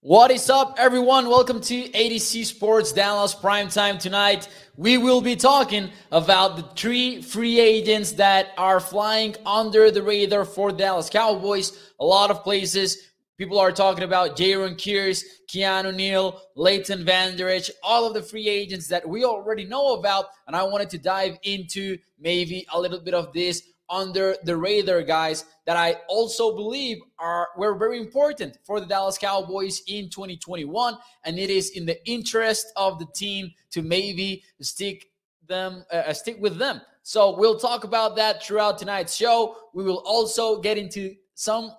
[0.00, 1.28] What is up, everyone?
[1.28, 4.48] Welcome to A to Z Sports Dallas Prime Time tonight.
[4.76, 10.44] We will be talking about the three free agents that are flying under the radar
[10.44, 11.92] for Dallas Cowboys.
[11.98, 17.68] A lot of places people are talking about Jayron Kearse, Keanu Neal, Leighton Vander Esch,
[17.82, 20.26] all of the free agents that we already know about.
[20.46, 25.02] And I wanted to dive into maybe a little bit of this under the radar
[25.02, 30.96] guys that I also believe are were very important for the Dallas Cowboys in 2021
[31.24, 35.06] and it is in the interest of the team to maybe stick
[35.46, 36.80] them uh, uh stick with them.
[37.02, 39.56] So we'll talk about that throughout tonight's show.
[39.72, 41.72] We will also get into some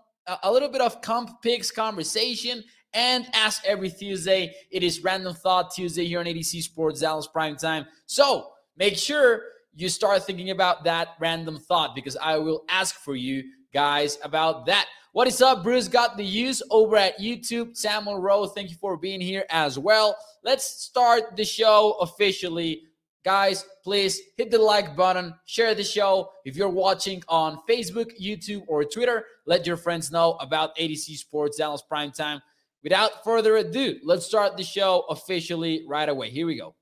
[0.44, 5.74] a little bit of comp picks conversation and as every Tuesday, it is Random Thought
[5.74, 7.86] Tuesday here on A to Z Sports Dallas Prime Time.
[8.08, 9.44] So make sure
[9.76, 14.66] you start thinking about that random thought because I will ask for you guys about
[14.66, 14.88] that.
[15.12, 15.88] What is up, Bruce?
[15.88, 17.76] Got the use over at YouTube.
[17.76, 20.16] Samuel Rowe, thank you for being here as well.
[20.44, 22.84] Let's start the show officially.
[23.26, 26.32] Guys, please hit the like button, share the show.
[26.46, 30.96] If you're watching on Facebook, YouTube, or Twitter, let your friends know about A to
[30.96, 32.42] Z Sports Dallas Prime Time.
[32.82, 36.30] Without further ado, let's start the show officially right away.
[36.30, 36.76] Here we go.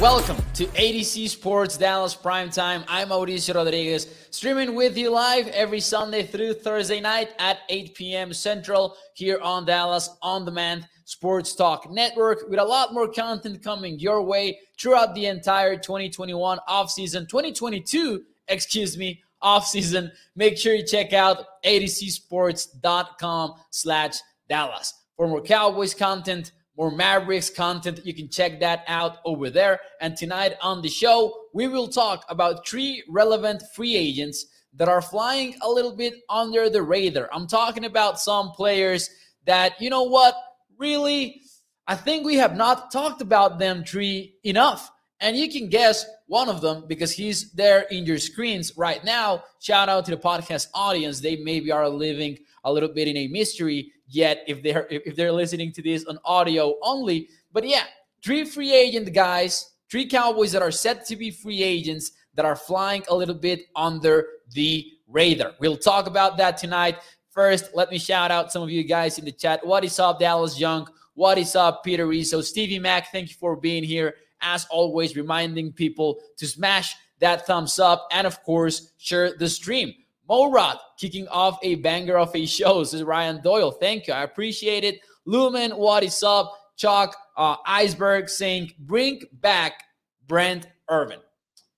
[0.00, 2.84] Welcome to A to Z Sports Dallas Prime Time.
[2.86, 8.32] I'm Mauricio Rodriguez, streaming with you live every Sunday through Thursday night at 8 p.m.
[8.32, 13.98] Central here on Dallas On Demand Sports Talk Network with a lot more content coming
[13.98, 20.12] your way throughout the entire 2021 offseason, 2022, excuse me, offseason.
[20.36, 24.14] Make sure you check out atozsports.com slash
[24.48, 28.00] Dallas for more Cowboys content more Mavericks content.
[28.06, 29.80] You can check that out over there.
[30.00, 35.02] And tonight on the show, we will talk about three relevant free agents that are
[35.02, 37.28] flying a little bit under the radar.
[37.32, 39.10] I'm talking about some players
[39.44, 40.36] that, you know what,
[40.78, 41.42] really,
[41.88, 44.92] I think we have not talked about them three enough.
[45.20, 49.42] And you can guess one of them because he's there in your screens right now.
[49.58, 51.18] Shout out to the podcast audience.
[51.18, 55.32] They maybe are living a little bit in a mystery yet if they're if they're
[55.32, 57.28] listening to this on audio only.
[57.52, 57.84] But yeah,
[58.24, 62.56] three free agent guys, three Cowboys that are set to be free agents that are
[62.56, 65.52] flying a little bit under the radar.
[65.60, 66.96] We'll talk about that tonight.
[67.30, 69.64] First, let me shout out some of you guys in the chat.
[69.64, 70.88] What is up, Dallas Young?
[71.14, 72.40] What is up, Peter Rizzo?
[72.40, 74.14] Stevie Mack, thank you for being here.
[74.40, 79.94] As always, reminding people to smash that thumbs up and, of course, share the stream.
[80.28, 82.80] Morad kicking off a banger of a show.
[82.80, 83.70] This is Ryan Doyle.
[83.70, 84.12] Thank you.
[84.12, 85.00] I appreciate it.
[85.24, 86.52] Lumen, what is up?
[86.76, 89.82] Chalk, uh, Iceberg saying, bring back
[90.26, 91.20] Brent Urban.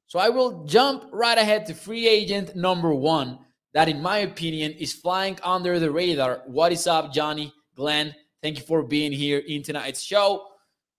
[0.07, 3.39] So I will jump right ahead to free agent number one,
[3.73, 6.43] that in my opinion is flying under the radar.
[6.47, 8.15] What is up, Johnny, Glenn?
[8.43, 10.47] Thank you for being here in tonight's show.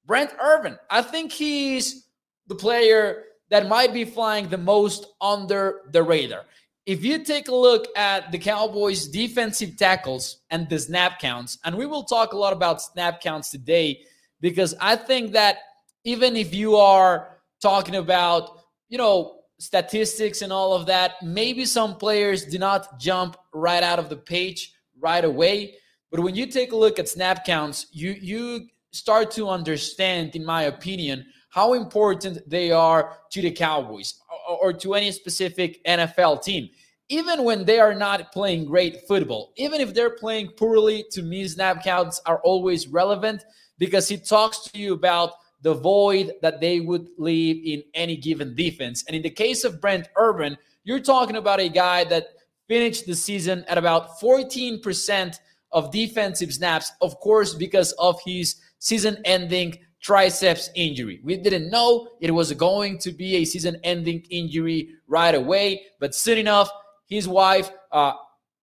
[0.06, 2.08] Brent Urban, I think he's
[2.48, 6.46] the player that might be flying the most under the radar
[6.86, 11.76] if you take a look at the Cowboys' defensive tackles and the snap counts, and
[11.76, 14.02] we will talk a lot about snap counts today,
[14.40, 15.58] because I think that
[16.04, 21.96] even if you are talking about, you know, statistics and all of that, maybe some
[21.96, 25.76] players do not jump right out of the page right away.
[26.10, 30.44] But when you take a look at snap counts, you you start to understand, in
[30.44, 34.16] my opinion, how important they are to the Cowboys
[34.62, 36.70] or to any specific NFL team.
[37.10, 41.46] Even when they are not playing great football, even if they're playing poorly, to me,
[41.46, 43.44] snap counts are always relevant
[43.78, 48.56] because he talks to you about the void that they would leave in any given
[48.56, 49.04] defense.
[49.08, 52.28] And in the case of Brent Urban, you're talking about a guy that
[52.70, 55.36] finished the season at about 14%
[55.74, 61.22] of defensive snaps, of course, because of his season ending triceps injury.
[61.24, 66.16] We didn't know it was going to be a season ending injury right away, but
[66.16, 66.70] soon enough,
[67.08, 68.14] his wife uh,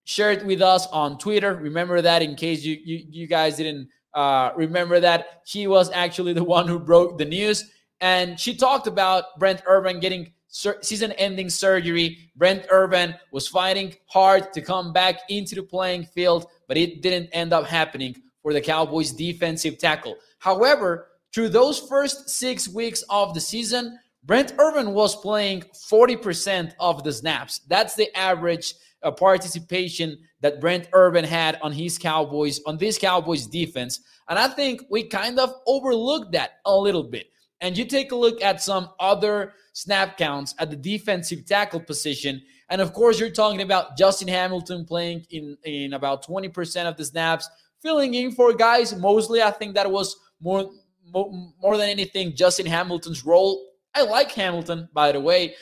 [0.05, 1.55] shared with us on Twitter.
[1.55, 5.43] Remember that in case you, you, you guys didn't uh, remember that.
[5.45, 7.71] She was actually the one who broke the news.
[8.01, 12.31] And she talked about Brent Urban getting season ending surgery.
[12.37, 17.29] Brent Urban was fighting hard to come back into the playing field, but it didn't
[17.33, 20.17] end up happening for the Cowboys defensive tackle.
[20.39, 27.05] However, through those first six weeks of the season, Brent Urban was playing 40% of
[27.05, 27.61] the snaps.
[27.69, 33.47] That's the average uh, participation that Brent Urban had on his Cowboys, on this Cowboys
[33.47, 34.01] defense.
[34.29, 37.27] And I think we kind of overlooked that a little bit.
[37.61, 42.43] And you take a look at some other snap counts at the defensive tackle position.
[42.69, 47.05] And of course, you're talking about Justin Hamilton playing in, in about 20% of the
[47.05, 47.49] snaps,
[47.81, 48.95] filling in for guys.
[48.95, 50.71] Mostly, I think that was more,
[51.13, 53.65] more, than anything Justin Hamilton's role.
[53.95, 55.55] I like Hamilton, by the way,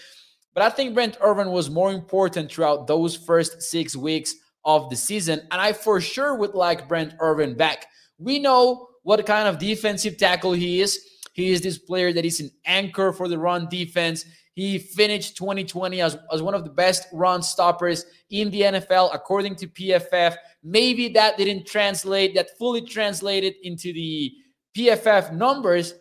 [0.54, 4.34] but I think Brent Urban was more important throughout those first six weeks
[4.64, 5.40] of the season.
[5.50, 7.87] And I for sure would like Brent Urban back.
[8.19, 11.00] We know what kind of defensive tackle he is.
[11.32, 14.25] He is this player that is an anchor for the run defense.
[14.54, 19.54] He finished 2020 as, as one of the best run stoppers in the NFL, according
[19.56, 20.34] to PFF.
[20.64, 24.32] Maybe that didn't translate, that fully translated into the
[24.76, 25.94] PFF numbers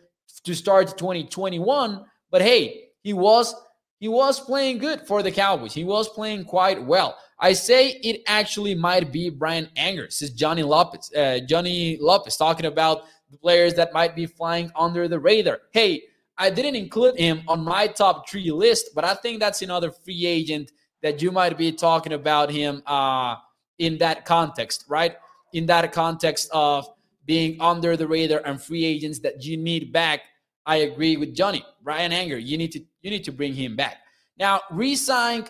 [0.44, 2.06] to start 2021.
[2.30, 3.56] But hey, he was
[4.00, 5.74] he was playing good for the Cowboys.
[5.74, 7.18] He was playing quite well.
[7.39, 10.06] I say it actually might be Bryan Anger.
[10.06, 11.12] This is Johnny Lopez.
[11.13, 15.60] Uh, Johnny Lopez talking about the players that might be flying under the radar.
[15.71, 16.04] Hey,
[16.38, 20.25] I didn't include him on my top three list, but I think that's another free
[20.25, 20.71] agent
[21.01, 23.36] that you might be talking about him uh,
[23.80, 25.16] in that context, right?
[25.54, 26.89] In that context of
[27.25, 30.22] being under the radar and free agents that you need back.
[30.66, 31.63] I agree with Johnny.
[31.83, 33.98] Bryan Anger, you need to you need to bring him back.
[34.38, 35.45] Now, resign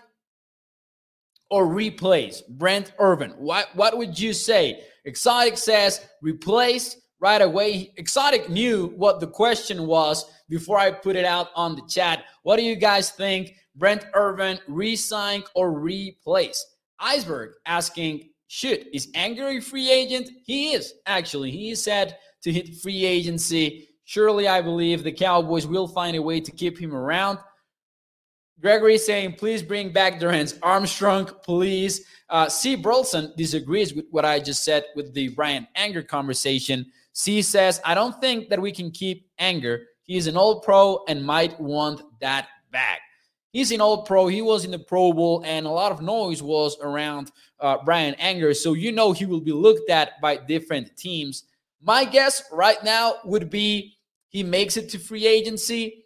[1.50, 3.32] or replace Brent Urban.
[3.32, 4.84] What what would you say?
[5.06, 7.94] Exotic says replace right away.
[7.98, 12.26] Exotic knew what the question was before I put it out on the chat.
[12.44, 13.54] What do you guys think?
[13.76, 16.66] Brent Urban, resign or replace?
[17.00, 20.30] Iceberg asking, should is Anger a free agent?
[20.44, 21.52] He is actually.
[21.52, 23.90] He is said to hit free agency.
[24.04, 27.40] Surely, I believe the Cowboys will find a way to keep him around.
[28.62, 32.06] Gregory saying, please bring back Dorance Armstrong, please.
[32.30, 32.76] Uh, C.
[32.76, 36.86] Burleson disagrees with what I just said with the Bryan Anger conversation.
[37.14, 39.84] C says, I don't think that we can keep Anger.
[40.04, 43.00] He's an old pro and might want that back.
[43.56, 44.28] He's an all pro.
[44.28, 47.32] He was in the Pro Bowl, and a lot of noise was around
[47.62, 48.54] uh, Bryan Anger.
[48.54, 51.46] So you know he will be looked at by different teams.
[51.82, 53.96] My guess right now would be
[54.28, 56.04] he makes it to free agency,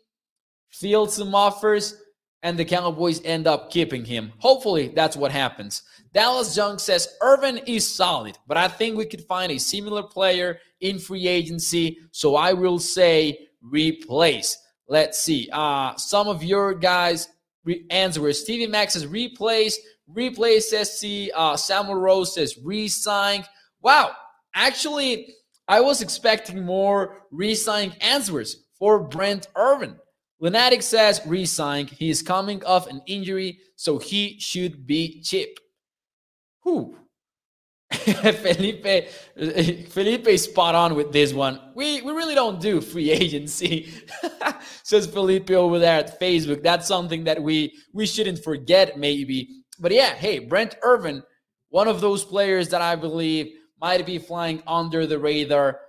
[0.69, 1.99] fields some offers,
[2.43, 4.31] and the Cowboys end up keeping him.
[4.37, 5.81] Hopefully, that's what happens.
[6.13, 10.59] Dallas Young says Urban is solid, but I think we could find a similar player
[10.81, 11.97] in free agency.
[12.11, 14.55] So I will say replace.
[14.87, 15.49] Let's see.
[15.51, 17.27] Uh, some of your guys'
[17.63, 18.41] re- answers.
[18.41, 19.79] Stevie Max says replace.
[20.07, 21.29] Replace SC.
[21.35, 23.45] Uh, Samuel Rose says resign.
[23.81, 24.11] Wow.
[24.55, 25.35] Actually,
[25.67, 29.99] I was expecting more resign answers for Brent Urban.
[30.39, 31.85] Lunatic says resign.
[31.87, 35.59] He is coming off an injury, so he should be cheap.
[36.63, 36.95] Who?
[37.91, 39.09] Felipe,
[39.89, 41.59] Felipe is spot on with this one.
[41.75, 43.91] We we really don't do free agency,
[44.83, 46.61] says Felipe over there at Facebook.
[46.61, 49.63] That's something that we we shouldn't forget, maybe.
[49.79, 51.23] But yeah, hey, Brent Urban,
[51.69, 55.79] one of those players that I believe might be flying under the radar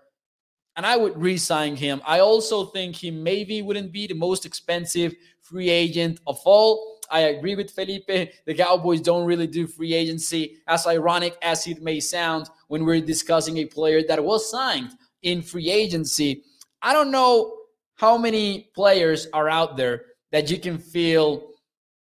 [0.77, 2.01] and I would re-sign him.
[2.07, 6.90] I also think he maybe wouldn't be the most expensive free agent of all.
[7.11, 8.07] I agree with Felipe.
[8.07, 13.01] The Cowboys don't really do free agency, as ironic as it may sound when we're
[13.01, 14.91] discussing a player that was signed
[15.23, 16.45] in free agency.
[16.83, 17.57] I don't know
[17.97, 21.49] how many players are out there that you can feel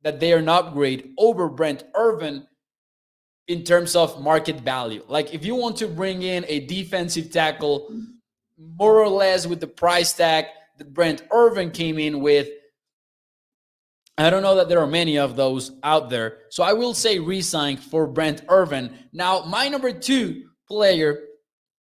[0.03, 2.47] that they are an upgrade over Brent Urban
[3.47, 5.03] in terms of market value.
[5.07, 7.91] Like if you want to bring in a defensive tackle
[8.57, 10.45] more or less with the price tag
[10.77, 12.49] that Brent Urban came in with.
[14.25, 16.39] I don't know that there are many of those out there.
[16.49, 18.93] So I will say resign for Brent Urban.
[19.13, 21.19] Now, my number two player,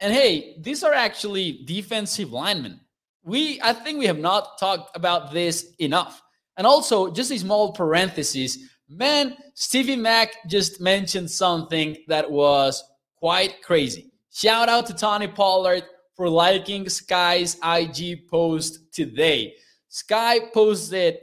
[0.00, 2.80] and hey, these are actually defensive linemen.
[3.24, 6.22] We I think we have not talked about this enough.
[6.56, 12.82] And also, just a small parenthesis, man, Stevie Mack just mentioned something that was
[13.16, 14.12] quite crazy.
[14.32, 15.84] Shout out to Tony Pollard
[16.16, 19.54] for liking Sky's IG post today.
[19.88, 21.18] Sky posted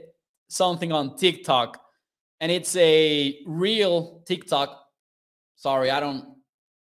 [0.48, 1.80] something on TikTok,
[2.40, 4.84] and it's a real TikTok.
[5.56, 6.24] Sorry, I don't.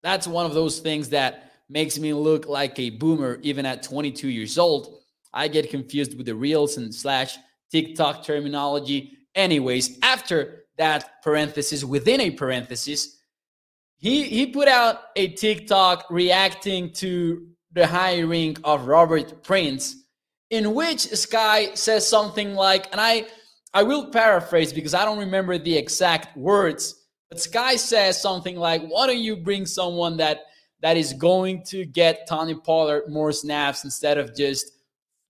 [0.03, 4.29] That's one of those things that makes me look like a boomer even at 22
[4.29, 4.99] years old.
[5.33, 7.37] I get confused with the reels and slash
[7.71, 9.19] TikTok terminology.
[9.35, 13.19] Anyways, after that parenthesis within a parenthesis,
[13.97, 19.97] he he put out a TikTok reacting to the hiring of Robert Prince.
[20.51, 23.27] in which Sky says something like, and I
[23.73, 28.83] I will paraphrase because I don't remember the exact words, but Sky says something like,
[28.83, 30.41] "Why don't you bring someone that
[30.81, 34.67] that is going to get Tony Pollard more snaps instead of just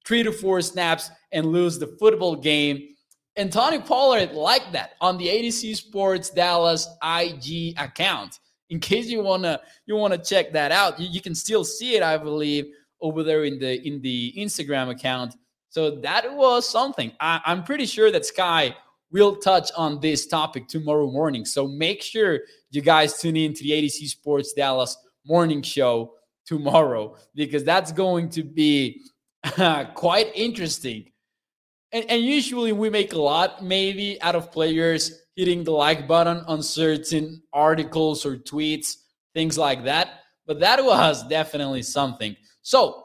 [0.07, 2.89] three to four snaps and lose the football game?"
[3.37, 8.39] And Tony Pollard liked that on the A to Z Sports Dallas IG account.
[8.71, 12.03] In case you wanna you wanna check that out, you, you can still see it,
[12.03, 12.67] I believe,
[13.03, 15.35] over there in the in the Instagram account.
[15.71, 17.13] So that was something.
[17.21, 18.75] I, I'm pretty sure that Sky
[19.13, 21.45] will touch on this topic tomorrow morning.
[21.45, 25.63] So make sure you guys tune in to the A to Z Sports Dallas morning
[25.63, 29.03] show tomorrow because that's going to be
[29.95, 31.11] quite interesting.
[31.93, 36.39] And, and, usually we make a lot maybe out of players hitting the like button
[36.47, 38.97] on certain articles or tweets,
[39.35, 40.21] things like that.
[40.47, 42.37] But that was definitely something.
[42.63, 43.05] So,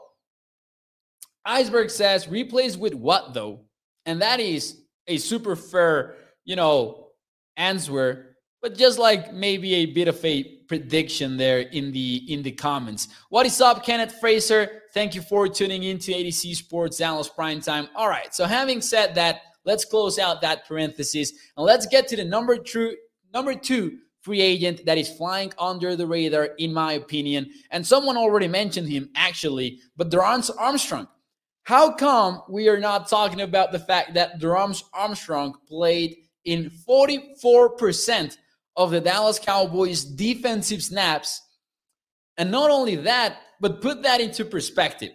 [1.46, 3.60] Iceberg says replays with what though?
[4.04, 7.08] And that is a super fair, you know,
[7.56, 12.50] answer, but just like maybe a bit of a prediction there in the in the
[12.50, 13.08] comments.
[13.30, 14.82] What is up, Kenneth Fraser?
[14.92, 17.88] Thank you for tuning in to A to Z Sports Dallas Prime Time.
[17.94, 22.16] All right, so having said that, let's close out that parenthesis and let's get to
[22.16, 22.96] the number two
[23.32, 27.48] number two free agent that is flying under the radar, in my opinion.
[27.70, 31.06] And someone already mentioned him, actually, but Dorance Armstrong.
[31.66, 38.36] How come we are not talking about the fact that Dorance Armstrong played in 44%
[38.76, 41.42] of the Dallas Cowboys defensive snaps?
[42.36, 45.10] And not only that, but put that into perspective.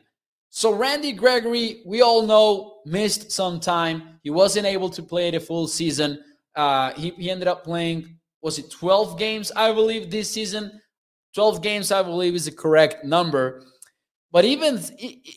[0.49, 4.19] So Randy Gregory, we all know, missed some time.
[4.21, 6.21] He wasn't able to play the full season.
[6.53, 10.81] Uh, he, he ended up playing was it 12 games, I believe, this season?
[11.33, 13.63] 12 games, I believe, is the correct number.
[14.31, 14.81] But even,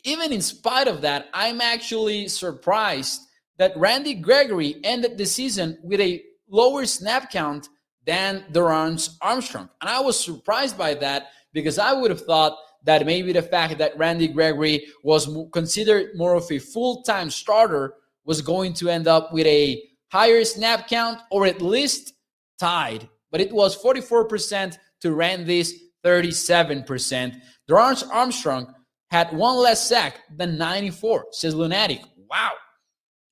[0.05, 3.21] even in spite of that, I'm actually surprised
[3.59, 7.69] that Randy Gregory ended the season with a lower snap count
[8.07, 9.69] than Dorance Armstrong.
[9.81, 13.79] And I was surprised by that because I would have thought that maybe the fact
[13.79, 19.09] that Randy Gregory was considered more of a full time starter was going to end
[19.09, 19.83] up with a
[20.13, 22.13] higher snap count or at least
[22.59, 25.75] tied, but it was 44% to Randy's
[26.05, 27.41] 37%.
[27.69, 28.73] Dorance Armstrong
[29.15, 32.01] had one less sack than 94, says Lunatic.
[32.29, 32.51] Wow.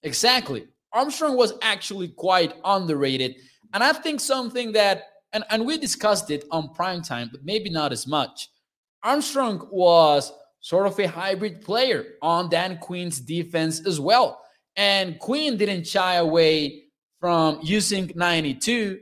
[0.05, 0.69] Exactly.
[0.93, 3.35] Armstrong was actually quite underrated.
[3.75, 7.69] And I think something that, and, and we discussed it on prime time, but maybe
[7.69, 8.49] not as much.
[9.03, 14.41] Armstrong was sort of a hybrid player on Dan Quinn's defense as well.
[14.77, 16.85] And Quinn didn't shy away
[17.19, 19.01] from using 92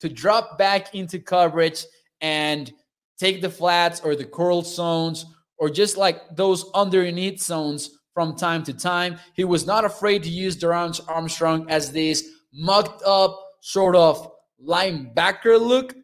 [0.00, 1.84] to drop back into coverage
[2.20, 2.72] and
[3.18, 5.26] take the flats or the curl zones
[5.64, 9.18] or just like those underneath zones from time to time.
[9.32, 14.30] He was not afraid to use Dorance Armstrong as this mugged up sort of
[14.62, 15.96] linebacker look.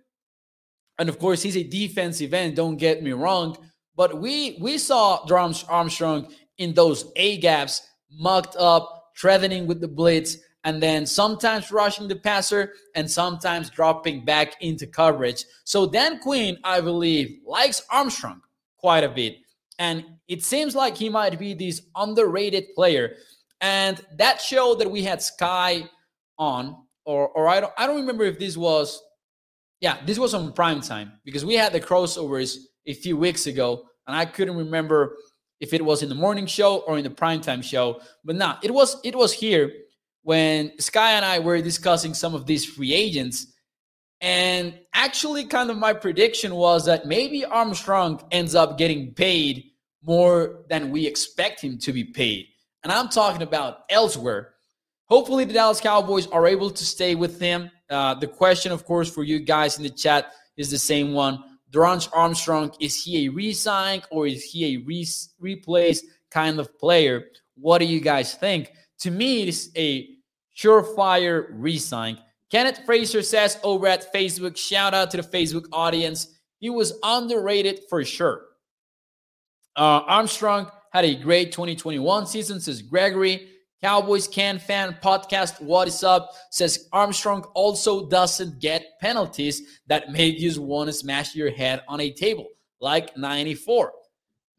[0.98, 3.58] And of course, he's a defensive end, don't get me wrong.
[3.96, 9.88] But we we saw Dorance Armstrong in those A gaps, mugged up, threatening with the
[9.88, 15.44] blitz, and then sometimes rushing the passer and sometimes dropping back into coverage.
[15.64, 18.40] So Dan Quinn, I believe, likes Armstrong
[18.80, 19.36] quite a bit.
[19.80, 23.16] And it seems like he might be this underrated player.
[23.62, 25.88] And that show that we had Sky
[26.38, 29.02] on, or or I don't I don't remember if this was
[29.80, 33.86] yeah, this was on prime time because we had the crossovers a few weeks ago,
[34.06, 35.16] and I couldn't remember
[35.60, 38.00] if it was in the morning show or in the primetime show.
[38.22, 39.72] But nah, it was it was here
[40.22, 43.46] when Sky and I were discussing some of these free agents.
[44.20, 49.69] And actually, kind of my prediction was that maybe Armstrong ends up getting paid
[50.02, 52.46] more than we expect him to be paid.
[52.82, 54.54] And I'm talking about elsewhere.
[55.06, 57.70] Hopefully, the Dallas Cowboys are able to stay with him.
[57.90, 61.42] Uh, the question, of course, for you guys in the chat is the same one.
[61.72, 65.06] Dorance Armstrong, is he a resign or is he a re-
[65.38, 67.26] replace kind of player?
[67.54, 68.72] What do you guys think?
[69.00, 70.08] To me, it's a
[70.56, 72.18] surefire resign.
[72.50, 76.38] Kenneth Fraser says over at Facebook, shout out to the Facebook audience.
[76.58, 78.42] He was underrated for sure.
[79.76, 83.48] Uh, Armstrong had a great 2021 season, says Gregory.
[83.82, 86.32] Cowboys Can Fan Podcast, what is up?
[86.50, 91.98] Says Armstrong also doesn't get penalties that make you want to smash your head on
[92.00, 92.46] a table,
[92.80, 93.92] like 94.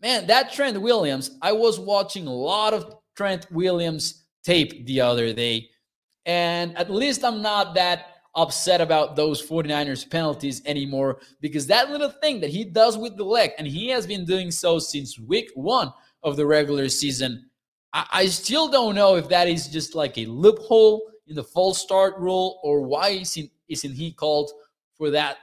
[0.01, 5.31] Man, that Trent Williams, I was watching a lot of Trent Williams tape the other
[5.33, 5.69] day.
[6.25, 12.09] And at least I'm not that upset about those 49ers penalties anymore because that little
[12.09, 15.49] thing that he does with the leg, and he has been doing so since week
[15.55, 15.91] one
[16.23, 17.49] of the regular season,
[17.93, 21.81] I, I still don't know if that is just like a loophole in the false
[21.81, 24.51] start rule or why isn't, isn't he called
[24.95, 25.37] for that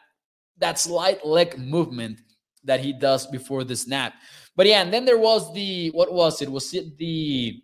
[0.61, 2.21] that slight leg movement
[2.65, 4.15] that he does before the snap.
[4.57, 6.51] But yeah, and then there was the what was it?
[6.51, 7.63] Was it the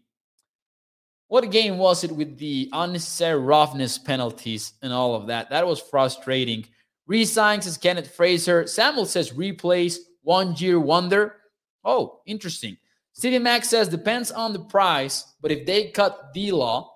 [1.28, 5.50] what game was it with the unnecessary roughness penalties and all of that?
[5.50, 6.66] That was frustrating.
[7.06, 8.66] Resigns says Kenneth Fraser.
[8.66, 11.36] Samuel says replays one year wonder.
[11.84, 12.76] Oh, interesting.
[13.12, 16.90] City Max says depends on the price, but if they cut D law,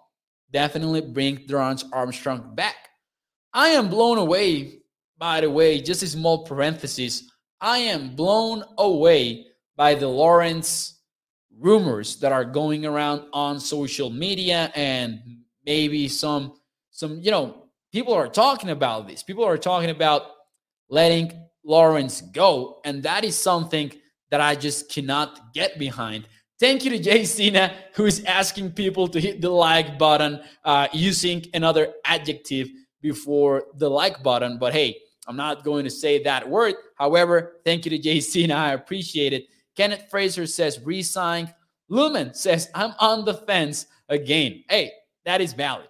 [0.52, 2.88] definitely bring Dorance Armstrong back.
[3.52, 4.80] I am blown away,
[5.18, 7.30] by the way, just a small parenthesis.
[7.60, 10.97] I am blown away by the Lawrence
[11.58, 15.20] rumors that are going around on social media and
[15.66, 16.54] maybe some
[16.90, 19.22] some you know people are talking about this.
[19.22, 20.22] People are talking about
[20.88, 21.32] letting
[21.64, 22.80] lawrence go.
[22.84, 23.92] And that is something
[24.30, 26.28] that i just cannot get behind.
[26.60, 30.88] Thank you to jay cena who is asking people to hit the like button uh,
[30.92, 32.68] using another adjective
[33.00, 34.58] before the like button.
[34.58, 36.74] But hey i'm not going to say that word.
[36.96, 38.54] However thank you to jay cena.
[38.54, 39.46] I appreciate it
[39.78, 41.54] kenneth fraser says resign
[41.88, 44.62] Lumen says, I'm on the fence again.
[44.68, 44.92] Hey,
[45.24, 45.88] that is valid.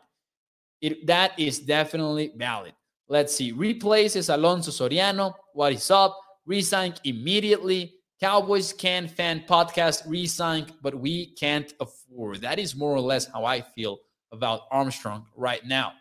[0.80, 2.72] It, that is definitely valid.
[3.08, 3.52] Let's see.
[3.52, 5.34] Replaces Alonso Soriano.
[5.54, 6.18] What is up?
[6.46, 7.94] Resign immediately.
[8.20, 12.40] Cowboys can fan podcast resign, but we can't afford.
[12.42, 13.98] That is more or less how I feel
[14.32, 15.92] about Armstrong right now.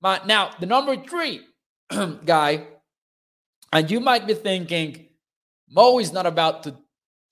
[0.00, 1.42] But now, the number three
[2.24, 2.66] guy,
[3.72, 5.06] and you might be thinking,
[5.70, 6.76] Mo is not about to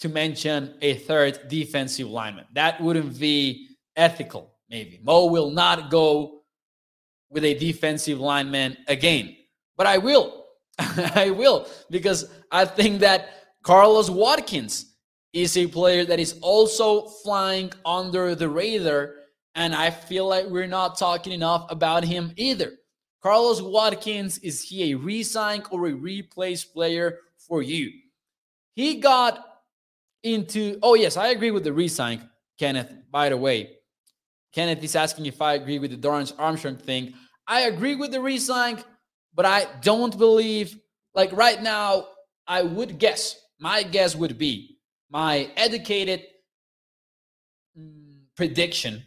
[0.01, 2.47] to mention a third defensive lineman.
[2.55, 5.01] That wouldn't be ethical, maybe.
[5.03, 6.43] Mo will not go
[7.31, 9.37] with a defensive lineman again,
[9.77, 10.47] but I will.
[10.79, 13.29] I will because I think that
[13.63, 14.97] Carlos Watkins
[15.33, 19.15] is a player that is also flying under the radar,
[19.55, 22.73] and I feel like we're not talking enough about him either.
[23.23, 27.93] Carlos Watkins, is he a resign or a replace player for you?
[28.75, 29.50] He got
[30.23, 32.29] into oh yes i agree with the resign
[32.59, 33.77] kenneth by the way.
[34.53, 37.15] Kenneth is asking if i agree with the dorance armstrong thing.
[37.47, 38.83] I agree with the resign
[39.35, 40.77] but i don't believe
[41.15, 42.07] like right now
[42.47, 44.79] i would guess my guess would be
[45.11, 46.25] my educated
[47.79, 49.03] mm, prediction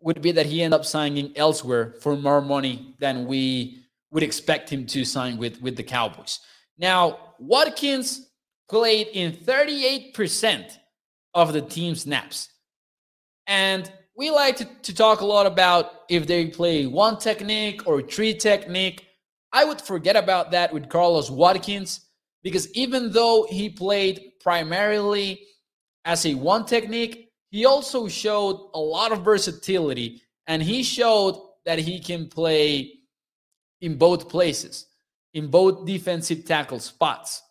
[0.00, 4.70] would be that he end up signing elsewhere for more money than we would expect
[4.70, 6.38] him to sign with with the cowboys.
[6.78, 8.27] Now watkins
[8.68, 10.76] played in 38%
[11.34, 12.50] of the team snaps.
[13.46, 18.02] And we like to, to talk a lot about if they play one technique or
[18.02, 19.06] three technique.
[19.52, 22.00] I would forget about that with Carlos Watkins
[22.42, 25.40] because even though he played primarily
[26.04, 31.78] as a one technique, he also showed a lot of versatility and he showed that
[31.78, 32.92] he can play
[33.80, 34.86] in both places,
[35.34, 37.42] in both defensive tackle spots.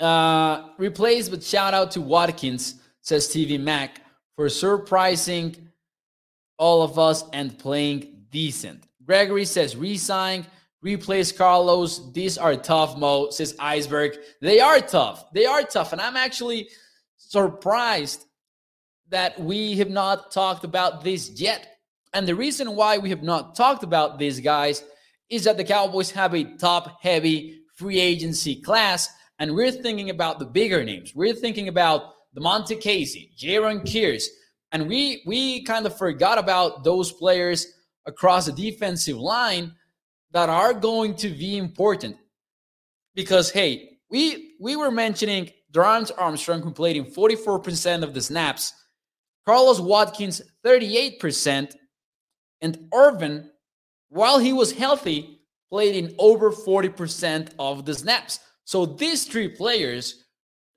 [0.00, 4.00] Uh, replaced, but shout out to Watkins, says TV Mac,
[4.36, 5.56] for surprising
[6.58, 8.84] all of us and playing decent.
[9.04, 10.46] Gregory says resign,
[10.80, 12.12] replace Carlos.
[12.12, 14.18] These are tough, Mo, says Iceberg.
[14.40, 15.32] They are tough.
[15.32, 15.92] They are tough.
[15.92, 16.68] And I'm actually
[17.16, 18.24] surprised
[19.08, 21.78] that we have not talked about this yet.
[22.14, 24.82] And the reason why we have not talked about these guys
[25.30, 29.08] is that the Cowboys have a top heavy free agency class
[29.42, 31.16] and we're thinking about the bigger names.
[31.16, 34.26] We're thinking about the Monte Casey, Jayron Kearse,
[34.70, 37.66] and we we kind of forgot about those players
[38.06, 39.74] across the defensive line
[40.30, 42.16] that are going to be important.
[43.16, 48.72] Because hey, we we were mentioning Dorance Armstrong in 44% of the snaps,
[49.44, 51.74] Carlos Watkins 38%,
[52.60, 53.50] and Urban,
[54.08, 58.38] while he was healthy, played in over 40% of the snaps.
[58.64, 60.24] So these three players,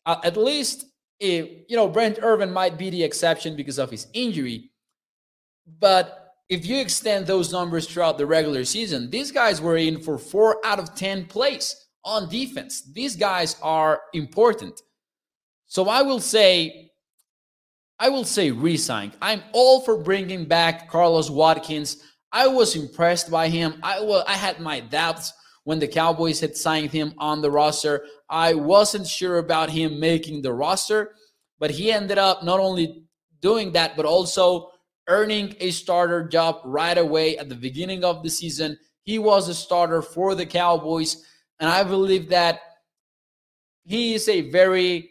[0.05, 0.85] uh, at least
[1.19, 4.71] if you know Brent Urban might be the exception because of his injury,
[5.79, 10.17] but if you extend those numbers throughout the regular season, these guys were in for
[10.17, 12.83] four out of ten plays on defense.
[12.93, 14.79] These guys are important.
[15.65, 16.91] So I will say,
[17.99, 19.13] I will say resign.
[19.21, 22.03] I'm all for bringing back Carlos Watkins.
[22.31, 23.79] I was impressed by him.
[23.81, 25.33] I was, I had my doubts
[25.65, 28.05] when the Cowboys had signed him on the roster.
[28.29, 31.13] I wasn't sure about him making the roster,
[31.59, 33.03] but he ended up not only
[33.41, 34.71] doing that, but also
[35.07, 38.77] earning a starter job right away at the beginning of the season.
[39.03, 41.23] He was a starter for the Cowboys,
[41.59, 42.61] and I believe that
[43.83, 45.09] he is a very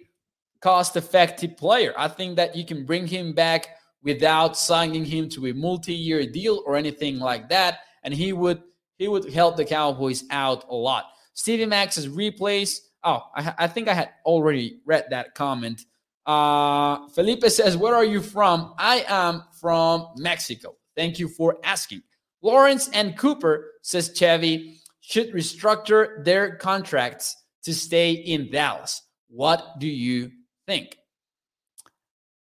[0.61, 1.93] cost effective player.
[1.97, 3.69] I think that you can bring him back
[4.03, 8.63] without signing him to a multi-year deal or anything like that and he would
[8.99, 11.07] he would help the Cowboys out a lot.
[11.35, 12.83] Stevie Max is replaced.
[13.03, 15.83] Oh, I, I think I had already read that comment.
[16.27, 18.75] Uh, Felipe says, Where are you from?
[18.79, 20.77] I am from Mexico.
[20.97, 22.03] Thank you for asking.
[22.41, 29.03] Lawrence and Cooper, says Chevy, should restructure their contracts to stay in Dallas.
[29.29, 30.31] What do you
[30.67, 30.97] think?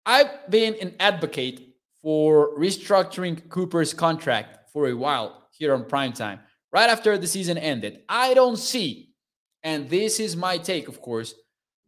[0.06, 6.40] I've been an advocate for restructuring Cooper's contract for a while here on primetime.
[6.72, 9.10] Right after the season ended, I don't see,
[9.62, 11.34] and this is my take, of course,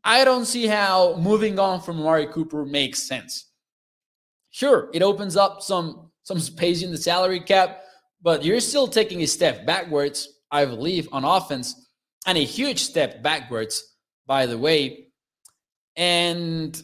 [0.03, 3.51] I don't see how moving on from Amari Cooper makes sense.
[4.51, 7.83] Sure, it opens up some some space in the salary cap,
[8.23, 11.89] but you're still taking a step backwards, I believe, on offense,
[12.27, 15.09] and a huge step backwards, by the way.
[15.97, 16.81] And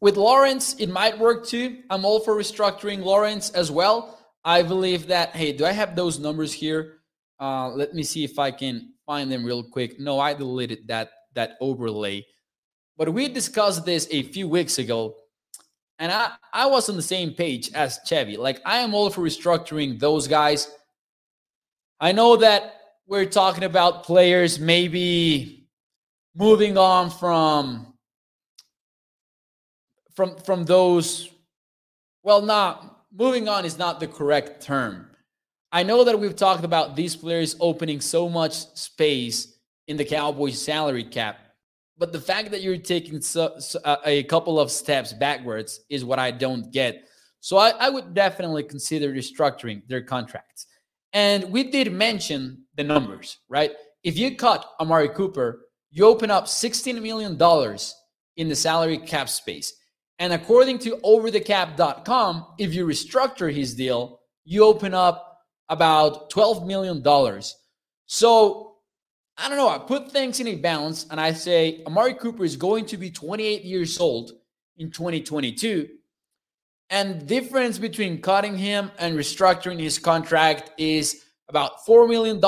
[0.00, 1.82] with Lawrence, it might work too.
[1.90, 4.18] I'm all for restructuring Lawrence as well.
[4.44, 6.98] I believe that, hey, do I have those numbers here?
[7.40, 9.98] Uh, let me see if I can find them real quick.
[9.98, 12.26] No, I deleted that that overlay.
[12.96, 15.16] But we discussed this a few weeks ago,
[15.98, 18.36] and I, I was on the same page as Chevy.
[18.36, 20.70] Like, I am all for restructuring those guys.
[22.00, 22.74] I know that
[23.06, 25.68] we're talking about players maybe
[26.34, 27.94] moving on from
[30.14, 31.30] from from those
[32.22, 35.08] well not moving on is not the correct term.
[35.70, 40.60] I know that we've talked about these players opening so much space in the cowboys
[40.60, 41.38] salary cap
[42.02, 46.04] but the fact that you're taking so, so, uh, a couple of steps backwards is
[46.04, 47.08] what i don't get.
[47.38, 50.66] So I, I would definitely consider restructuring their contracts.
[51.12, 53.72] And we did mention the numbers right?
[54.02, 57.32] If you cut amari cooper you open up $16 million
[58.36, 59.72] in the salary cap space
[60.18, 67.02] and according to overthecap.com, if you restructure his deal, you open up about $12 million.
[68.06, 68.76] So
[69.38, 69.68] I don't know.
[69.68, 73.10] I put things in a balance and I say Amari Cooper is going to be
[73.10, 74.32] 28 years old
[74.76, 75.88] in 2022.
[76.90, 82.38] And difference between cutting him and restructuring his contract is about $4 million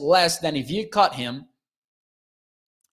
[0.00, 1.46] less than if you cut him.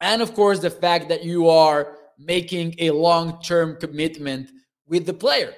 [0.02, 4.50] And of course, the fact that you are making a long term commitment
[4.88, 5.54] with the player.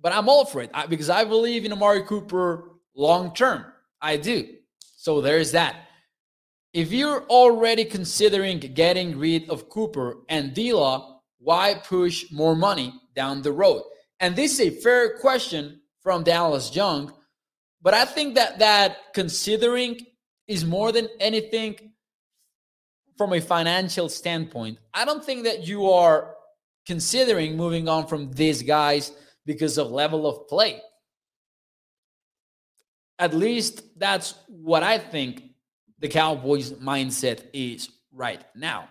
[0.00, 3.64] But I'm all for it because I believe in Amari Cooper long term.
[4.00, 4.46] I do.
[4.78, 5.76] So there's that.
[6.72, 12.92] If you're already considering getting rid of Cooper and D Law, why push more money
[13.14, 13.82] down the road?
[14.20, 17.12] And this is a fair question from Dallas Young,
[17.80, 20.00] but I think that that considering
[20.46, 21.93] is more than anything
[23.16, 26.34] from a financial standpoint, I don't think that you are
[26.86, 29.12] considering moving on from these guys
[29.46, 30.80] because of level of play.
[33.18, 35.42] At least that's what I think
[36.00, 38.88] the Cowboys mindset is right now.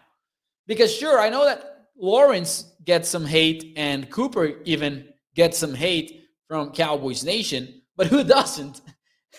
[0.65, 6.23] Because sure, I know that Lawrence gets some hate and Cooper even gets some hate
[6.47, 8.81] from Cowboys Nation, but who doesn't?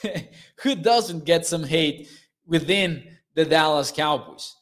[0.62, 2.08] who doesn't get some hate
[2.46, 4.54] within the Dallas Cowboys?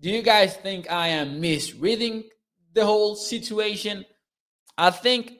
[0.00, 2.24] Do you guys think I am misreading
[2.72, 4.06] the whole situation?
[4.78, 5.32] I think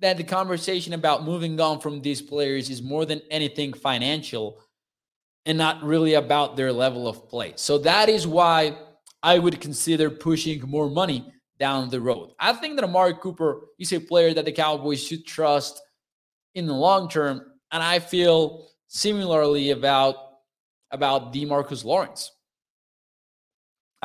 [0.00, 4.58] that the conversation about moving on from these players is more than anything financial
[5.44, 7.52] and not really about their level of play.
[7.54, 8.76] So that is why
[9.22, 12.32] I would consider pushing more money down the road.
[12.40, 15.80] I think that Amari Cooper is a player that the Cowboys should trust
[16.56, 20.16] in the long term, and I feel similarly about
[20.90, 22.32] about Demarcus Lawrence.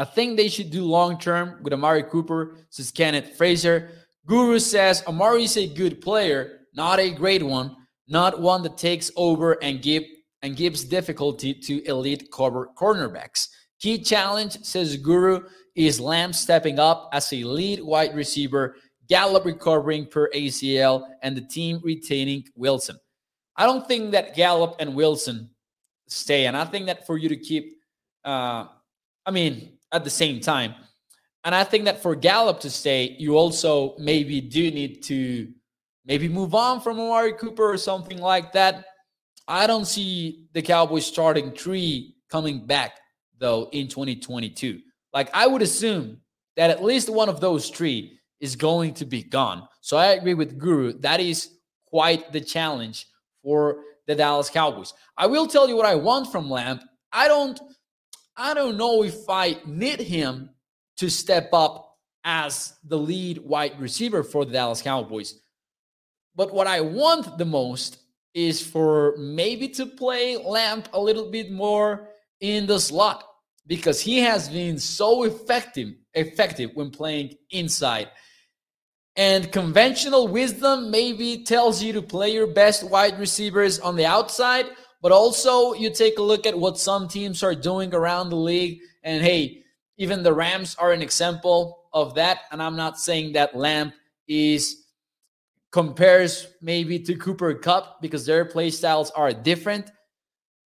[0.01, 3.91] I think they should do long term with Amari Cooper, says Kenneth Fraser.
[4.25, 7.75] Guru says Amari is a good player, not a great one,
[8.07, 10.03] not one that takes over and give
[10.41, 13.49] and gives difficulty to elite cover cornerbacks.
[13.79, 15.43] Key challenge, says Guru,
[15.75, 21.41] is Lamb stepping up as a lead wide receiver, Gallup recovering per ACL, and the
[21.41, 22.97] team retaining Wilson.
[23.55, 25.51] I don't think that Gallup and Wilson
[26.07, 27.77] stay, and I think that for you to keep,
[28.25, 28.65] uh,
[29.27, 30.75] I mean, at the same time.
[31.43, 35.51] And I think that for Gallup to stay, you also maybe do need to
[36.05, 38.85] maybe move on from Amari Cooper or something like that.
[39.47, 42.99] I don't see the Cowboys starting three coming back
[43.39, 44.79] though in 2022.
[45.13, 46.21] Like I would assume
[46.55, 49.67] that at least one of those three is going to be gone.
[49.81, 50.93] So I agree with Guru.
[50.99, 51.49] That is
[51.87, 53.07] quite the challenge
[53.43, 54.93] for the Dallas Cowboys.
[55.17, 56.79] I will tell you what I want from Lamb.
[57.11, 57.59] I don't
[58.41, 60.49] I don't know if I need him
[60.97, 65.39] to step up as the lead wide receiver for the Dallas Cowboys.
[66.35, 67.99] But what I want the most
[68.33, 73.23] is for maybe to play Lamb a little bit more in the slot
[73.67, 78.09] because he has been so effective effective when playing inside.
[79.15, 84.65] And conventional wisdom maybe tells you to play your best wide receivers on the outside,
[85.01, 88.79] but also you take a look at what some teams are doing around the league.
[89.03, 89.63] And hey,
[89.97, 92.41] even the Rams are an example of that.
[92.51, 93.93] And I'm not saying that Lamb
[94.27, 94.85] is
[95.71, 99.89] compares maybe to Cooper Kupp because their play styles are different.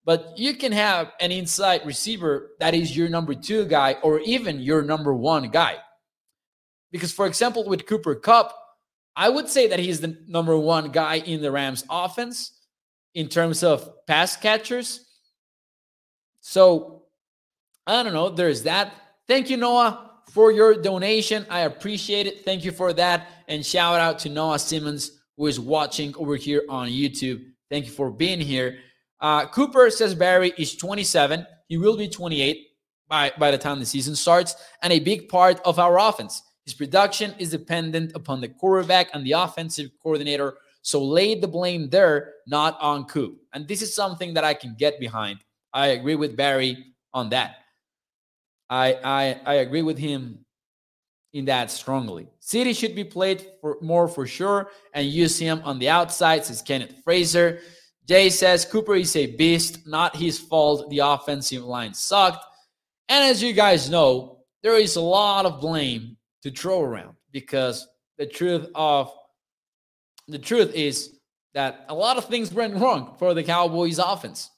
[0.04, 4.60] But you can have an inside receiver that is your number two guy or even
[4.60, 5.78] your number one guy.
[6.92, 8.56] Because, for example, with Cooper Kupp,
[9.16, 12.52] I would say that he's the number one guy in the Rams offense
[13.16, 15.06] in terms of pass catchers.
[16.42, 17.04] So
[17.88, 18.30] I don't know.
[18.30, 18.94] There's that.
[19.28, 21.46] Thank you, Noah for your donation.
[21.50, 22.44] I appreciate it.
[22.44, 23.30] Thank you for that.
[23.48, 27.44] And shout out to Noah Simmons, who is watching over here on YouTube.
[27.70, 28.80] Thank you for being here.
[29.22, 31.46] Uh, Cooper says Barry is 27.
[31.68, 32.68] He will be 28
[33.08, 36.42] by, by the time the season starts, and a big part of our offense.
[36.66, 40.58] His production is dependent upon the quarterback and the offensive coordinator.
[40.86, 43.42] So lay the blame there, not on Coop.
[43.54, 45.40] And this is something that I can get behind.
[45.74, 47.56] I agree with Barry on that.
[48.70, 50.46] I, I I agree with him
[51.34, 52.28] in that strongly.
[52.40, 56.62] CeeDee should be played for more for sure and use him on the outside, says
[56.62, 57.62] Kenneth Fraser.
[58.08, 60.88] Jay says Cooper is a beast, not his fault.
[60.92, 62.46] The offensive line sucked.
[63.10, 67.88] And as you guys know, there is a lot of blame to throw around because
[68.20, 69.12] the truth of
[70.28, 71.20] the truth is
[71.54, 74.50] that a lot of things went wrong for the Cowboys offense.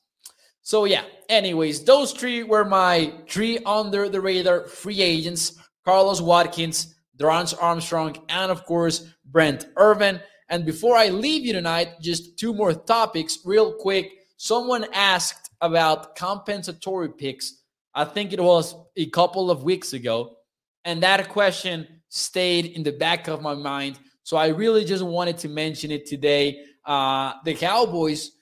[0.62, 6.96] So yeah, anyways, those three were my three under the radar free agents: Carlos Watkins,
[7.18, 10.20] Dorance Armstrong, and of course Brent Urban.
[10.50, 14.12] And before I leave you tonight, just two more topics, real quick.
[14.38, 17.64] Someone asked about compensatory picks.
[17.96, 20.38] I think it was a couple of weeks ago,
[20.86, 24.00] and that question stayed in the back of my mind.
[24.28, 26.66] So I really just wanted to mention it today.
[26.84, 28.34] Uh, the Cowboys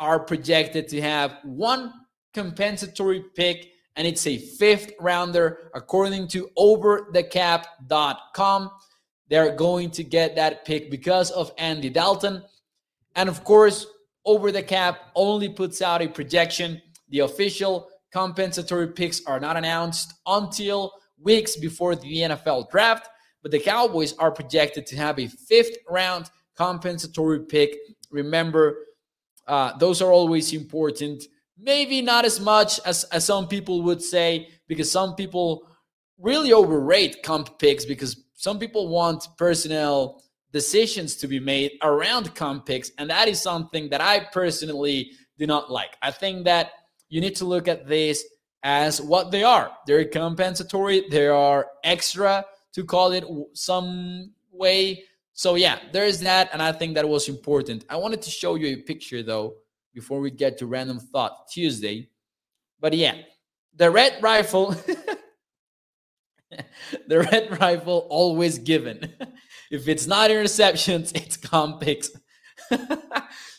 [0.00, 1.92] are projected to have one
[2.32, 8.70] compensatory pick, and it's a fifth rounder, according to overthecap.com.
[9.28, 12.42] They're going to get that pick because of Andy Dalton.
[13.14, 13.86] And of course,
[14.24, 16.80] Over the Cap only puts out a projection.
[17.10, 23.10] The official compensatory picks are not announced until weeks before the NFL draft,
[23.46, 27.78] but the Cowboys are projected to have a fifth round compensatory pick.
[28.10, 28.76] Remember,
[29.46, 31.22] uh, those are always important.
[31.56, 35.64] Maybe not as much as, as some people would say, because some people
[36.18, 42.66] really overrate comp picks because some people want personnel decisions to be made around comp
[42.66, 42.90] picks.
[42.98, 45.96] And that is something that I personally do not like.
[46.02, 46.72] I think that
[47.10, 48.24] you need to look at this
[48.64, 49.70] as what they are.
[49.86, 52.44] They're compensatory, they are extra
[52.76, 55.02] to call it some way
[55.36, 57.84] so yeah, there's that, and I think that was important.
[57.90, 59.56] I wanted to show you a picture though
[59.92, 62.08] before we get to random thought Tuesday.
[62.80, 63.16] But yeah,
[63.74, 64.70] the red rifle,
[67.06, 69.12] the red rifle always given.
[69.70, 72.10] if it's not interceptions, it's comp picks.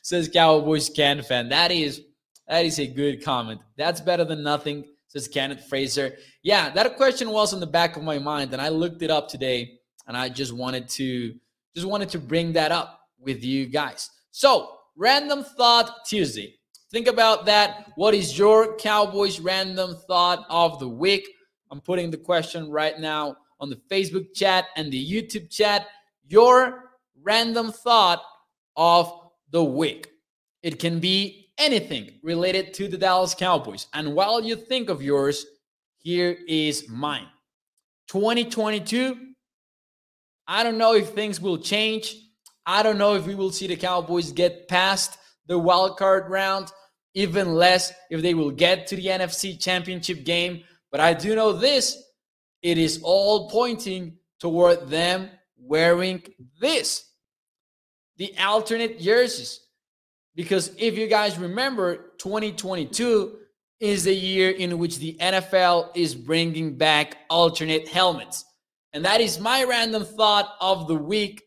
[0.02, 1.50] says Cowboys can fan.
[1.50, 2.02] That is
[2.48, 3.62] that is a good comment.
[3.78, 6.16] That's better than nothing, says Kenneth Fraser.
[6.44, 9.28] Yeah, that question was in the back of my mind, and I looked it up
[9.28, 11.34] today, and I just wanted to
[11.76, 14.10] just wanted to bring that up with you guys.
[14.32, 16.56] So, random thought Tuesday.
[16.92, 17.92] Think about that.
[17.96, 21.28] What is your Cowboys random thought of the week?
[21.70, 25.88] I'm putting the question right now on the Facebook chat and the YouTube chat.
[26.28, 26.92] Your
[27.22, 28.22] random thought
[28.76, 29.12] of
[29.52, 30.10] the week.
[30.64, 33.88] It can be anything related to the Dallas Cowboys.
[33.94, 35.46] And while you think of yours,
[36.00, 37.28] here is mine.
[38.08, 39.28] 2022
[40.48, 42.16] I don't know if things will change.
[42.66, 45.18] I don't know if we will see the Cowboys get past
[45.48, 46.72] the wild card round,
[47.14, 50.64] even less if they will get to the NFC championship game.
[50.90, 52.02] But I do know this
[52.62, 56.24] it is all pointing toward them wearing
[56.62, 57.04] this
[58.16, 59.67] the alternate jerseys.
[60.38, 63.38] Because if you guys remember, 2022
[63.80, 68.46] is the year in which the NFL is bringing back alternate helmets.
[68.94, 71.44] And that is my random thought of the week.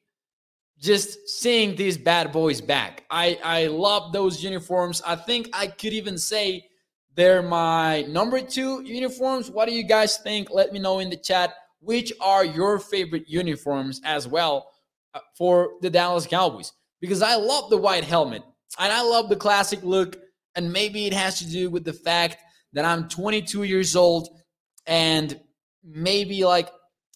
[0.81, 3.05] Just seeing these bad boys back.
[3.11, 5.01] I, I love those uniforms.
[5.07, 6.67] I think I could even say
[7.15, 9.51] they're my number two uniforms.
[9.53, 10.49] What do you guys think?
[10.51, 14.73] Let me know in the chat which are your favorite uniforms as well
[15.15, 16.73] uh, for the Dallas Cowboys.
[17.01, 18.43] Because I love the white helmet
[18.79, 20.17] and I love the classic look.
[20.55, 22.39] And maybe it has to do with the fact
[22.73, 24.29] that I'm 22 years old
[24.87, 25.39] and
[25.85, 26.71] maybe like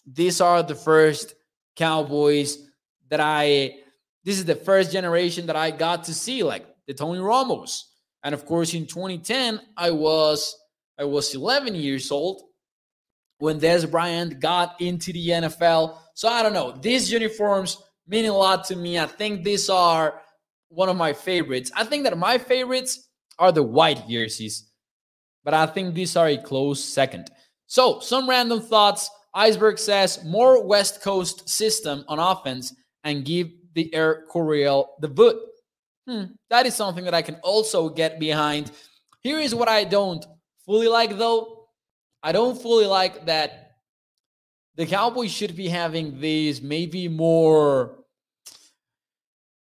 [0.05, 1.35] these are the first
[1.75, 2.57] Cowboys
[3.09, 3.75] that I,
[4.23, 7.81] this is the first generation that I got to see, like the Tony Romos.
[8.23, 10.57] And of course, in 2010, I was
[10.97, 12.41] I was 11 years old
[13.37, 15.97] when Dez Bryant got into the NFL.
[16.13, 16.71] So I don't know.
[16.71, 18.97] These uniforms mean a lot to me.
[18.97, 20.21] I think these are
[20.75, 21.71] one of my favorites.
[21.75, 23.09] I think that my favorites
[23.39, 24.69] are the white jerseys,
[25.43, 27.31] but I think these are a close second.
[27.67, 29.09] So, some random thoughts.
[29.33, 35.37] Iceberg says more West Coast system on offense and give the Air Coryell the boot.
[36.07, 38.71] Hmm, that is something that I can also get behind.
[39.21, 40.25] Here is what I don't
[40.65, 41.67] fully like, though.
[42.23, 43.65] I don't fully like that
[44.75, 48.04] the Cowboys should be having these maybe more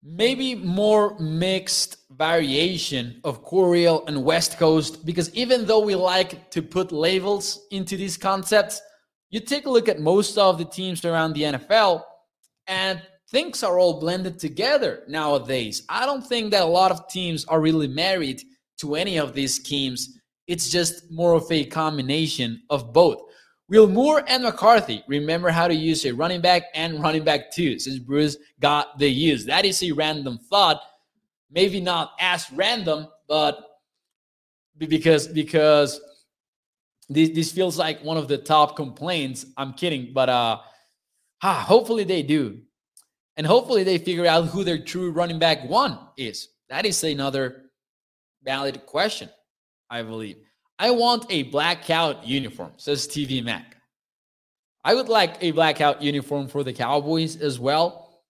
[0.05, 6.61] maybe more mixed variation of Coryell and West Coast because even though we like to
[6.63, 8.81] put labels into these concepts,
[9.31, 12.03] you take a look at most of the teams around the NFL
[12.67, 15.83] and things are all blended together nowadays.
[15.89, 18.43] I don't think that a lot of teams are really married
[18.81, 20.19] to any of these schemes.
[20.47, 23.23] It's just more of a combination of both.
[23.75, 27.77] Will Moore and McCarthy remember how to use a running back and running back two
[27.81, 29.45] since Bruce got the use?
[29.47, 30.81] That is a random thought.
[31.51, 33.81] Maybe not as random, but
[34.79, 36.01] because because
[37.09, 39.45] this, this feels like one of the top complaints.
[39.57, 40.61] I'm kidding, but uh
[41.43, 42.61] ah, hopefully they do.
[43.37, 46.47] And hopefully they figure out who their true running back one is.
[46.69, 47.65] That is another
[48.45, 49.31] valid question,
[49.91, 50.37] I believe.
[50.79, 53.77] I want a blackout uniform, says TV Mac.
[54.85, 58.23] I would like a blackout uniform for the Cowboys as well.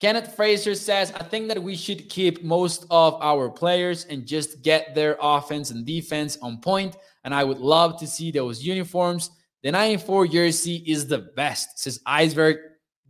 [0.00, 4.62] Kenneth Fraser says, I think that we should keep most of our players and just
[4.62, 6.96] get their offense and defense on point.
[7.24, 9.30] And I would love to see those uniforms.
[9.62, 12.56] The 94 jersey is the best, says Iceberg.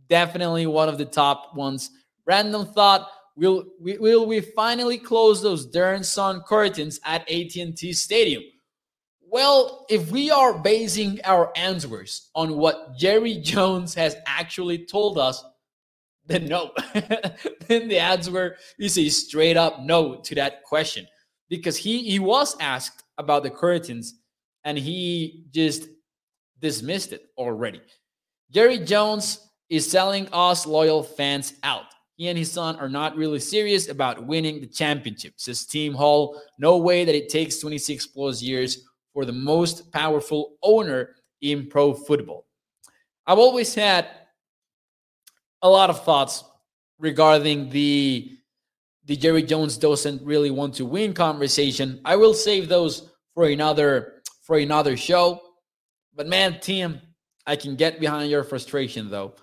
[0.07, 1.89] Definitely one of the top ones.
[2.27, 8.43] Random thought: Will we will we finally close those darn sun curtains at AT&T Stadium?
[9.33, 15.43] Well, if we are basing our answers on what Jerry Jones has actually told us,
[16.27, 16.71] then no.
[16.93, 21.07] then the answer is a straight up no to that question
[21.49, 24.19] because he he was asked about the curtains
[24.65, 25.87] and he just
[26.59, 27.81] dismissed it already.
[28.51, 31.85] Jerry Jones is selling us loyal fans out.
[32.17, 36.39] He and his son are not really serious about winning the championship, says Team Hall.
[36.59, 41.93] No way that it takes 26 plus years for the most powerful owner in pro
[41.93, 42.45] football.
[43.25, 44.07] I've always had
[45.61, 46.43] a lot of thoughts
[46.99, 48.37] regarding the
[49.05, 51.99] the Jerry Jones doesn't really want to win conversation.
[52.05, 55.41] I will save those for another for another show.
[56.15, 57.01] But man, team,
[57.45, 59.35] I can get behind your frustration though.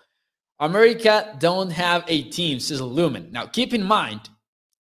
[0.61, 3.31] America don't have a team, says Lumen.
[3.33, 4.29] Now keep in mind,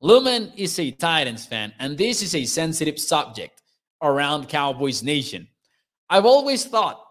[0.01, 3.60] Lumen is a Titans fan, and this is a sensitive subject
[4.03, 5.49] around Cowboys Nation.
[6.09, 7.05] I've always thought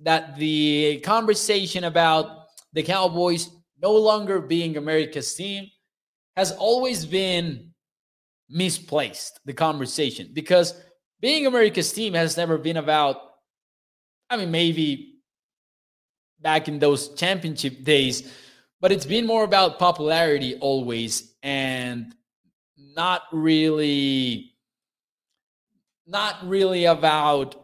[0.00, 3.50] that the conversation about the Cowboys
[3.80, 5.68] no longer being America's team
[6.36, 7.70] has always been
[8.48, 10.74] misplaced, the conversation, because
[11.20, 13.16] being America's team has never been about,
[14.28, 15.20] I mean, maybe
[16.40, 18.32] back in those championship days,
[18.80, 22.14] but it's been more about popularity always and
[22.76, 24.54] not really
[26.10, 27.54] not really about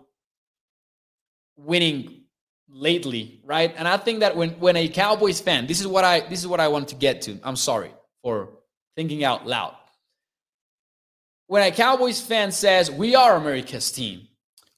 [1.57, 2.23] winning
[2.69, 3.75] lately, right?
[3.77, 6.47] And I think that when when a Cowboys fan, this is what I this is
[6.47, 7.39] what I want to get to.
[7.43, 7.91] I'm sorry
[8.23, 8.51] for
[8.95, 9.75] thinking out loud.
[11.49, 14.29] When a Cowboys fan says we are America's team,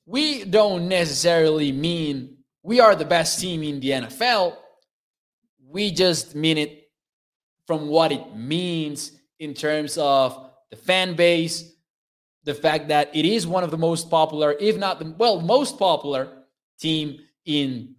[0.06, 4.56] we don't necessarily mean we are the best team in the NFL.
[5.66, 6.90] We just mean it
[7.66, 11.72] from what it means in terms of the fan base,
[12.48, 15.78] the fact that it is one of the most popular, if not the well, most
[15.78, 16.44] popular
[16.80, 17.94] team in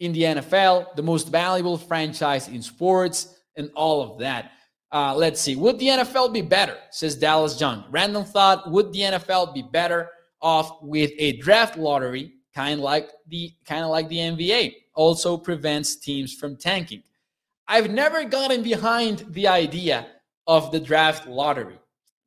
[0.00, 4.52] in the NFL, the most valuable franchise in sports, and all of that.
[4.92, 5.56] Uh, let's see.
[5.56, 6.76] Would the NFL be better?
[6.90, 7.86] Says Dallas John.
[7.90, 10.10] Random thought: Would the NFL be better
[10.42, 14.74] off with a draft lottery, kind of like the kind of like the NBA?
[14.94, 17.02] Also prevents teams from tanking.
[17.66, 20.06] I've never gotten behind the idea
[20.46, 21.78] of the draft lottery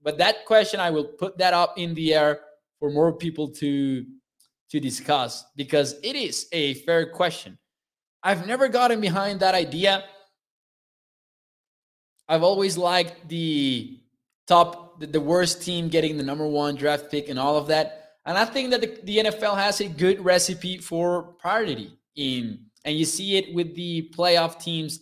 [0.02, 2.42] but that question I will put that up in the air
[2.80, 4.06] for more people to
[4.70, 7.58] to discuss because it is a fair question.
[8.22, 10.04] I've never gotten behind that idea.
[12.28, 14.00] I've always liked the
[14.48, 18.18] top, the, the worst team getting the number one draft pick and all of that.
[18.26, 22.96] And I think that the, the NFL has a good recipe for priority in, and
[22.96, 25.00] you see it with the playoff teams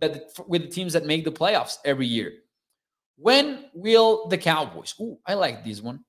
[0.00, 2.32] that with the teams that make the playoffs every year.
[3.16, 4.94] When will the Cowboys?
[5.00, 6.04] Oh, I like this one.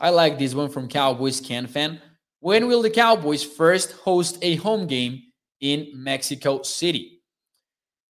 [0.00, 2.00] I like this one from Cowboys Can fan.
[2.40, 5.22] When will the Cowboys first host a home game
[5.60, 7.22] in Mexico City?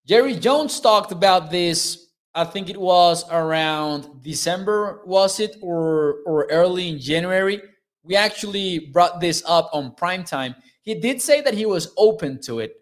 [0.05, 2.07] Jerry Jones talked about this.
[2.33, 7.61] I think it was around December, was it, or or early in January.
[8.03, 10.55] We actually brought this up on prime time.
[10.81, 12.75] He did say that he was open to it,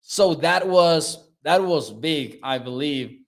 [0.00, 3.23] so that was that was big, I believe.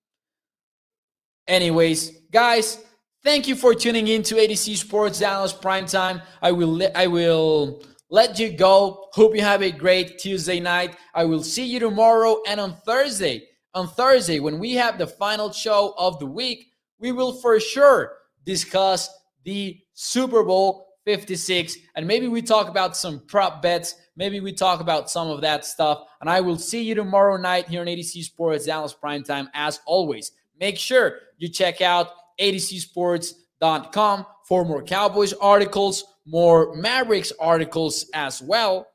[1.49, 2.85] Anyways, guys,
[3.25, 6.21] Thank you for tuning in to A to Z Sports Dallas Prime Time.
[6.43, 9.07] I will I will let you go.
[9.13, 10.97] Hope you have a great Tuesday night.
[11.15, 13.47] I will see you tomorrow and on Thursday.
[13.75, 18.13] On Thursday, when we have the final show of the week, we will for sure
[18.45, 19.09] discuss
[19.45, 23.95] the Super Bowl 56 and maybe we talk about some prop bets.
[24.17, 26.09] Maybe we talk about some of that stuff.
[26.21, 29.23] And I will see you tomorrow night here on A to Z Sports Dallas Prime
[29.23, 30.33] Time as always.
[30.59, 32.09] Make sure you check out
[32.41, 38.87] atozsports.com for more Cowboys articles, more Mavericks articles as well,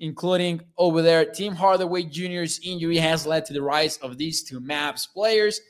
[0.00, 1.24] including over there.
[1.24, 5.60] Tim Hardaway Jr.'s injury has led to the rise of these two Mavs players.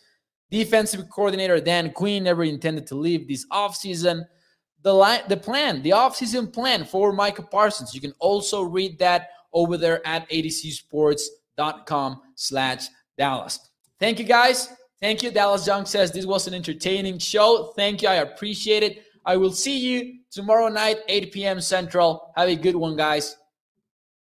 [0.50, 4.24] Defensive coordinator Dan Quinn never intended to leave this offseason.
[4.82, 9.28] The, line, the plan, the offseason plan for Micah Parsons, you can also read that
[9.52, 12.86] over there at atozsports.com slash
[13.16, 13.58] Dallas.
[13.98, 14.68] Thank you guys.
[15.00, 15.30] Thank you.
[15.30, 17.72] Dallas Young says this was an entertaining show.
[17.76, 18.08] Thank you.
[18.08, 19.04] I appreciate it.
[19.24, 21.60] I will see you tomorrow night, 8 p.m.
[21.60, 22.32] Central.
[22.36, 23.36] Have a good one, guys.